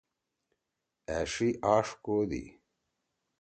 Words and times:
أݜی 1.17 1.49
آݜ 1.73 1.87
کودی۔ 2.05 2.43